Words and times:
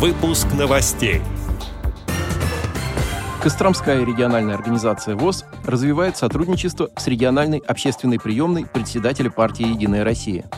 Выпуск 0.00 0.46
новостей. 0.58 1.20
Костромская 3.42 4.02
региональная 4.02 4.54
организация 4.54 5.14
ВОЗ 5.14 5.44
развивает 5.66 6.16
сотрудничество 6.16 6.88
с 6.96 7.06
региональной 7.06 7.58
общественной 7.58 8.18
приемной 8.18 8.64
председателя 8.64 9.30
партии 9.30 9.68
«Единая 9.68 10.02
Россия». 10.02 10.48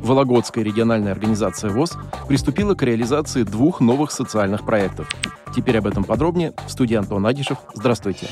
Вологодская 0.00 0.62
региональная 0.62 1.10
организация 1.10 1.70
ВОЗ 1.70 1.98
приступила 2.28 2.76
к 2.76 2.84
реализации 2.84 3.42
двух 3.42 3.80
новых 3.80 4.12
социальных 4.12 4.64
проектов. 4.64 5.10
Теперь 5.52 5.78
об 5.78 5.88
этом 5.88 6.04
подробнее. 6.04 6.52
В 6.64 6.70
студии 6.70 6.94
Антон 6.94 7.26
Агишев. 7.26 7.58
Здравствуйте. 7.74 8.28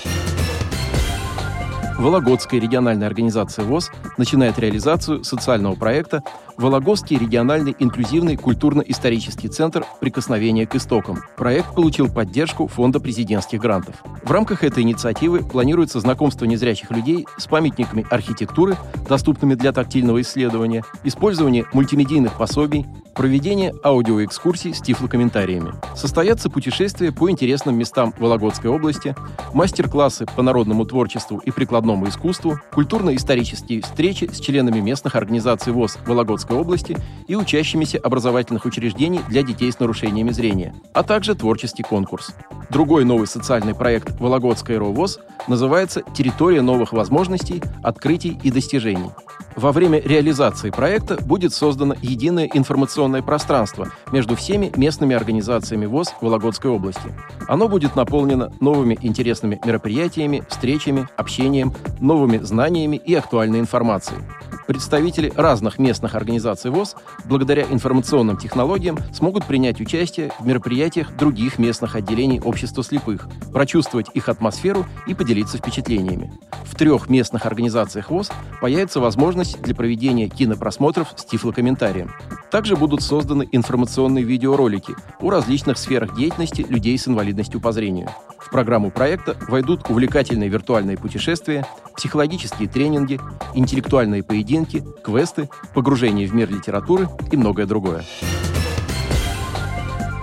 Вологодская 2.03 2.61
региональная 2.61 3.07
организация 3.07 3.65
ВОЗ 3.65 3.93
начинает 4.19 4.59
реализацию 4.59 5.23
социального 5.23 5.77
проекта 5.77 6.25
Вологодский 6.57 7.17
региональный 7.17 7.77
инклюзивный 7.79 8.37
культурно-исторический 8.37 9.47
центр 9.47 9.85
«Прикосновение 10.01 10.67
к 10.67 10.75
истокам». 10.75 11.23
Проект 11.37 11.77
получил 11.77 12.09
поддержку 12.09 12.67
Фонда 12.67 12.99
президентских 12.99 13.61
грантов. 13.61 14.03
В 14.25 14.31
рамках 14.33 14.65
этой 14.65 14.83
инициативы 14.83 15.45
планируется 15.45 16.01
знакомство 16.01 16.45
незрячих 16.45 16.91
людей 16.91 17.25
с 17.39 17.47
памятниками 17.47 18.05
архитектуры, 18.11 18.77
доступными 19.09 19.55
для 19.55 19.71
тактильного 19.73 20.21
исследования, 20.23 20.85
использование 21.05 21.67
мультимедийных 21.73 22.37
пособий, 22.37 22.85
проведение 23.15 23.73
аудиоэкскурсий 23.85 24.75
с 24.75 24.81
тифлокомментариями. 24.81 25.73
Состоятся 25.95 26.51
путешествия 26.51 27.13
по 27.13 27.31
интересным 27.31 27.77
местам 27.77 28.15
Вологодской 28.19 28.71
области, 28.71 29.15
мастер-классы 29.53 30.27
по 30.37 30.43
народному 30.43 30.85
творчеству 30.85 31.39
и 31.39 31.51
прикладному 31.51 32.09
искусству, 32.09 32.59
культурно-исторические 32.73 33.83
встречи 33.83 34.29
с 34.33 34.41
членами 34.41 34.81
местных 34.81 35.17
организаций 35.17 35.73
ВОЗ 35.73 35.99
Вологодской 36.07 36.57
области 36.57 36.97
и 37.27 37.37
учащимися 37.37 37.99
образовательных 37.99 38.65
учреждений 38.65 39.21
для 39.29 39.43
детей 39.43 39.71
с 39.71 39.79
нарушениями 39.79 40.31
зрения, 40.31 40.75
а 40.93 41.03
также 41.03 41.35
творческий 41.35 41.83
конкурс. 41.83 42.35
Другой 42.71 43.05
новый 43.05 43.27
социальный 43.27 43.75
проект 43.75 44.19
Вологодская 44.19 44.79
РОВОЗ 44.79 45.21
называется 45.49 46.03
«Территория 46.15 46.63
новых 46.63 46.93
возможностей, 46.93 47.63
открытий 47.83 48.39
и 48.43 48.51
достижений». 48.51 49.11
Во 49.57 49.73
время 49.73 50.01
реализации 50.01 50.71
проекта 50.71 51.17
будет 51.23 51.53
создано 51.53 51.95
единое 52.01 52.49
информационное 52.53 53.23
пространство 53.23 53.89
между 54.11 54.35
всеми 54.35 54.73
местными 54.77 55.15
организациями 55.15 55.87
ВОЗ 55.87 56.15
Вологодской 56.21 56.71
области. 56.71 57.13
Оно 57.49 57.69
будет 57.69 57.95
наполнено 57.95 58.53
новыми 58.61 58.99
интересными 59.03 59.61
мероприятиями, 59.65 60.43
встречами, 60.49 61.07
общением, 61.17 61.75
новыми 62.01 62.39
знаниями 62.39 62.97
и 62.97 63.15
актуальной 63.15 63.61
информацией. 63.61 64.21
Представители 64.67 65.33
разных 65.37 65.79
местных 65.79 66.15
организаций 66.15 66.71
ВОЗ 66.71 66.95
благодаря 67.25 67.65
информационным 67.65 68.37
технологиям 68.37 68.99
смогут 69.13 69.45
принять 69.45 69.81
участие 69.81 70.33
в 70.39 70.47
мероприятиях 70.47 71.17
других 71.17 71.59
местных 71.59 71.97
отделений 71.97 72.41
общества 72.41 72.85
слепых, 72.85 73.29
прочувствовать 73.53 74.07
их 74.15 74.29
атмосферу 74.29 74.87
и 75.07 75.15
поделиться 75.15 75.59
впечатлениями. 75.59 76.33
В 76.65 76.75
трех 76.75 77.11
местных 77.11 77.45
организациях 77.47 78.11
ВОЗ 78.11 78.31
появится 78.61 79.01
возможность 79.01 79.61
для 79.61 79.75
проведения 79.75 80.29
кинопросмотров 80.29 81.09
с 81.17 81.25
тифлокомментарием. 81.25 82.13
Также 82.53 82.77
будут 82.77 83.03
созданы 83.03 83.49
информационные 83.51 84.25
видеоролики 84.25 84.95
о 85.21 85.31
различных 85.31 85.79
сферах 85.79 86.15
деятельности 86.15 86.61
людей 86.69 86.99
с 86.99 87.09
инвалидностью 87.09 87.63
по 87.63 87.73
зрению. 87.73 88.11
В 88.39 88.51
программу 88.51 88.91
проекта 88.91 89.39
войдут 89.49 89.89
увлекательные 89.89 90.51
виртуальные 90.51 90.99
путешествия, 90.99 91.67
психологические 91.97 92.69
тренинги, 92.69 93.19
интеллектуальные 93.55 94.23
поединки, 94.23 94.85
квесты, 95.03 95.49
погружение 95.73 96.29
в 96.29 96.35
мир 96.35 96.51
литературы 96.51 97.09
и 97.31 97.39
многое 97.39 97.65
другое. 97.65 98.05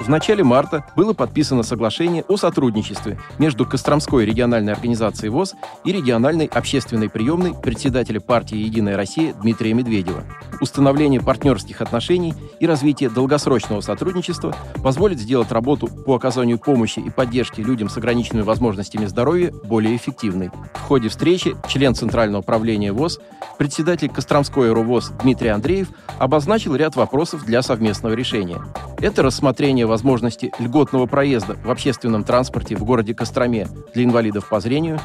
В 0.10 0.12
начале 0.12 0.44
марта 0.44 0.84
было 0.96 1.14
подписано 1.14 1.62
соглашение 1.62 2.24
о 2.28 2.36
сотрудничестве 2.36 3.20
между 3.38 3.64
Костромской 3.64 4.26
региональной 4.26 4.74
организацией 4.74 5.30
ВОЗ 5.30 5.54
и 5.86 5.92
региональной 5.92 6.48
общественной 6.48 7.11
приемной 7.11 7.54
председателя 7.54 8.20
партии 8.20 8.58
«Единая 8.58 8.98
Россия» 8.98 9.36
Дмитрия 9.36 9.76
Медведева. 9.76 10.23
Установление 10.61 11.22
партнерских 11.22 11.82
отношений 11.82 12.33
и 12.60 12.66
развитие 12.66 13.11
долгосрочного 13.11 13.82
сотрудничества 13.82 14.56
позволит 14.83 15.20
сделать 15.20 15.52
работу 15.52 15.86
по 15.86 16.16
оказанию 16.16 16.58
помощи 16.58 16.98
и 16.98 17.12
поддержки 17.12 17.62
людям 17.62 17.88
с 17.88 17.98
ограниченными 17.98 18.44
возможностями 18.44 19.06
здоровья 19.06 19.52
более 19.52 19.95
эффективной. 19.95 20.50
В 20.73 20.82
ходе 20.88 21.10
встречи 21.10 21.56
член 21.67 21.94
Центрального 21.94 22.42
управления 22.42 22.92
ВОЗ, 22.92 23.20
председатель 23.60 24.10
Костромской 24.10 24.73
РОВОЗ 24.73 25.14
Дмитрий 25.22 25.50
Андреев 25.50 25.89
обозначил 26.17 26.76
ряд 26.76 26.95
вопросов 26.95 27.45
для 27.45 27.62
совместного 27.62 28.16
решения. 28.16 28.60
Это 29.02 29.23
рассмотрение 29.23 29.86
возможности 29.86 30.52
льготного 30.60 31.05
проезда 31.05 31.55
в 31.64 31.71
общественном 31.71 32.26
транспорте 32.26 32.76
в 32.76 32.83
городе 32.83 33.14
Костроме 33.14 33.67
для 33.93 34.04
инвалидов 34.04 34.49
по 34.49 34.60
зрению, 34.60 34.99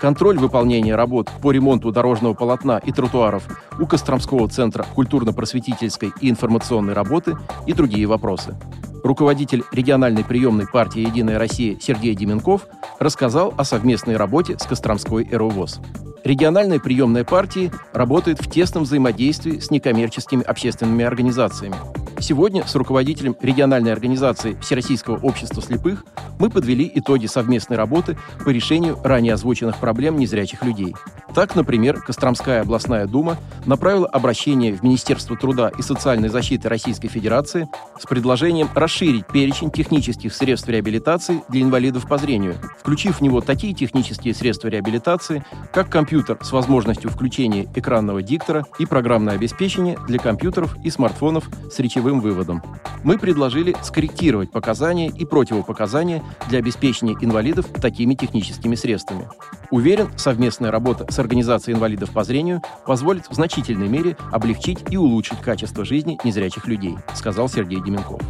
контроль 0.00 0.38
выполнения 0.38 0.94
работ 0.94 1.28
по 1.42 1.50
ремонту 1.50 1.90
дорожного 1.90 2.34
полотна 2.34 2.78
и 2.78 2.92
тротуаров 2.92 3.42
у 3.80 3.86
Костромского 3.86 4.48
центра 4.48 4.86
культурно-просветительской 4.94 6.12
и 6.20 6.30
информационной 6.30 6.92
работы 6.92 7.36
и 7.66 7.72
другие 7.72 8.06
вопросы. 8.06 8.56
Руководитель 9.02 9.64
региональной 9.72 10.22
приемной 10.22 10.68
партии 10.68 11.00
«Единая 11.00 11.38
Россия» 11.38 11.76
Сергей 11.80 12.14
Деменков 12.14 12.68
рассказал 13.00 13.52
о 13.56 13.64
совместной 13.64 14.16
работе 14.16 14.56
с 14.60 14.62
Костромской 14.62 15.26
ЭРОВОЗ. 15.28 15.80
Региональная 16.22 16.78
приемная 16.78 17.24
партии 17.24 17.72
работает 17.94 18.40
в 18.40 18.48
тесном 18.48 18.84
взаимодействии 18.84 19.58
с 19.58 19.70
некоммерческими 19.72 20.44
общественными 20.44 21.04
организациями. 21.04 21.76
Сегодня 22.20 22.66
с 22.66 22.74
руководителем 22.74 23.34
региональной 23.40 23.92
организации 23.92 24.54
Всероссийского 24.60 25.18
общества 25.24 25.62
слепых 25.62 26.04
мы 26.38 26.50
подвели 26.50 26.90
итоги 26.94 27.24
совместной 27.26 27.78
работы 27.78 28.18
по 28.44 28.50
решению 28.50 28.98
ранее 29.02 29.34
озвученных 29.34 29.78
проблем 29.78 30.18
незрячих 30.18 30.62
людей. 30.62 30.94
Так, 31.34 31.54
например, 31.54 32.00
Костромская 32.00 32.62
областная 32.62 33.06
дума 33.06 33.36
направила 33.64 34.06
обращение 34.06 34.74
в 34.74 34.82
Министерство 34.82 35.36
труда 35.36 35.70
и 35.78 35.82
социальной 35.82 36.28
защиты 36.28 36.68
Российской 36.68 37.08
Федерации 37.08 37.68
с 37.98 38.06
предложением 38.06 38.68
расширить 38.74 39.26
перечень 39.26 39.70
технических 39.70 40.34
средств 40.34 40.68
реабилитации 40.68 41.42
для 41.48 41.62
инвалидов 41.62 42.08
по 42.08 42.18
зрению, 42.18 42.56
включив 42.78 43.18
в 43.18 43.20
него 43.20 43.40
такие 43.40 43.74
технические 43.74 44.34
средства 44.34 44.68
реабилитации, 44.68 45.44
как 45.72 45.88
компьютер 45.88 46.38
с 46.42 46.50
возможностью 46.50 47.10
включения 47.10 47.68
экранного 47.74 48.22
диктора 48.22 48.64
и 48.78 48.86
программное 48.86 49.34
обеспечение 49.34 49.98
для 50.08 50.18
компьютеров 50.18 50.76
и 50.84 50.90
смартфонов 50.90 51.48
с 51.70 51.78
речевым 51.78 52.20
выводом. 52.20 52.62
Мы 53.04 53.18
предложили 53.18 53.76
скорректировать 53.82 54.50
показания 54.50 55.08
и 55.08 55.24
противопоказания 55.24 56.22
для 56.48 56.58
обеспечения 56.58 57.16
инвалидов 57.20 57.66
такими 57.80 58.14
техническими 58.14 58.74
средствами. 58.74 59.28
Уверен, 59.70 60.10
совместная 60.16 60.72
работа 60.72 61.06
с 61.10 61.19
организацией 61.20 61.76
инвалидов 61.76 62.10
по 62.10 62.24
зрению 62.24 62.62
позволит 62.86 63.28
в 63.28 63.34
значительной 63.34 63.88
мере 63.88 64.16
облегчить 64.32 64.80
и 64.90 64.96
улучшить 64.96 65.40
качество 65.40 65.84
жизни 65.84 66.18
незрячих 66.24 66.66
людей, 66.66 66.96
сказал 67.14 67.48
Сергей 67.48 67.82
Деменков. 67.82 68.20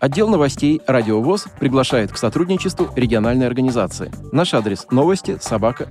Отдел 0.00 0.28
новостей 0.28 0.80
«Радиовоз» 0.86 1.46
приглашает 1.58 2.12
к 2.12 2.18
сотрудничеству 2.18 2.88
региональной 2.96 3.46
организации. 3.46 4.10
Наш 4.32 4.54
адрес– 4.54 4.86
новости 4.90 5.38
собака 5.40 5.88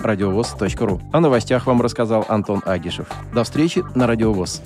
ру. 0.85 1.01
О 1.11 1.19
новостях 1.19 1.65
вам 1.65 1.81
рассказал 1.81 2.25
Антон 2.27 2.61
Агишев. 2.65 3.07
До 3.33 3.43
встречи 3.43 3.83
на 3.95 4.07
«Радиовоз». 4.07 4.61